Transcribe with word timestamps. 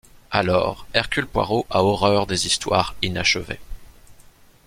Alors, 0.31 0.87
Hercule 0.95 1.27
Poirot 1.27 1.67
a 1.69 1.83
horreur 1.83 2.25
des 2.25 2.47
histoires 2.47 2.95
inachevées. 3.03 3.59